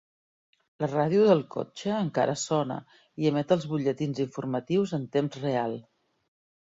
La 0.83 0.87
ràdio 0.93 1.25
del 1.31 1.43
cotxe 1.55 1.91
encara 1.97 2.35
sona 2.45 2.77
i 3.25 3.29
emet 3.33 3.53
els 3.57 3.69
butlletins 3.75 4.23
informatius 4.27 4.95
en 5.01 5.07
temps 5.19 5.39
real. 5.45 5.77